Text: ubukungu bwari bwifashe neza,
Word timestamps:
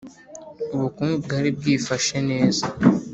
ubukungu 0.75 1.15
bwari 1.25 1.49
bwifashe 1.57 2.17
neza, 2.29 2.65